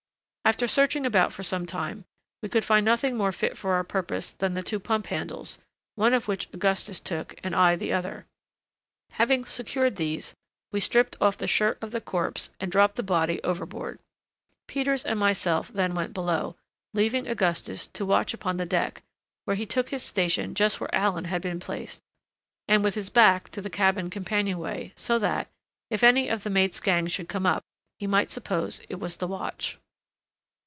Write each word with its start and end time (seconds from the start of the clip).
After 0.43 0.67
searching 0.67 1.05
about 1.05 1.31
for 1.31 1.43
some 1.43 1.65
time, 1.65 2.03
we 2.41 2.49
could 2.49 2.65
find 2.65 2.83
nothing 2.85 3.15
more 3.15 3.31
fit 3.31 3.57
for 3.57 3.71
our 3.71 3.85
purpose 3.85 4.31
than 4.31 4.53
the 4.53 4.61
two 4.63 4.81
pump 4.81 5.05
handles, 5.07 5.59
one 5.95 6.13
of 6.13 6.27
which 6.27 6.49
Augustus 6.51 6.99
took, 6.99 7.35
and 7.41 7.55
I 7.55 7.77
the 7.77 7.93
other. 7.93 8.25
Having 9.13 9.45
secured 9.45 9.95
these, 9.95 10.35
we 10.73 10.81
stripped 10.81 11.15
off 11.21 11.37
the 11.37 11.47
shirt 11.47 11.77
of 11.81 11.91
the 11.91 12.01
corpse 12.01 12.49
and 12.59 12.69
dropped 12.69 12.95
the 12.97 13.03
body 13.03 13.41
overboard. 13.43 13.99
Peters 14.67 15.05
and 15.05 15.17
myself 15.17 15.69
then 15.69 15.93
went 15.95 16.13
below, 16.13 16.57
leaving 16.93 17.27
Augustus 17.27 17.87
to 17.87 18.05
watch 18.05 18.33
upon 18.33 18.57
deck, 18.57 19.03
where 19.45 19.55
he 19.55 19.65
took 19.67 19.87
his 19.87 20.03
station 20.03 20.53
just 20.53 20.81
where 20.81 20.93
Allen 20.93 21.25
had 21.25 21.41
been 21.41 21.61
placed, 21.61 22.01
and 22.67 22.83
with 22.83 22.95
his 22.95 23.09
back 23.09 23.47
to 23.51 23.61
the 23.61 23.69
cabin 23.69 24.09
companionway, 24.09 24.91
so 24.97 25.17
that, 25.17 25.47
if 25.89 26.03
any 26.03 26.27
of 26.27 26.43
the 26.43 26.49
mate's 26.49 26.81
gang 26.81 27.07
should 27.07 27.29
come 27.29 27.45
up, 27.45 27.63
he 27.99 28.07
might 28.07 28.31
suppose 28.31 28.81
it 28.89 28.99
was 28.99 29.15
the 29.15 29.27
watch. 29.27 29.77